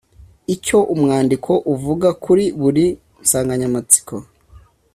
[0.55, 2.85] icyo umwandiko uvuga kuri buri
[3.23, 4.15] nsanganyamatsiko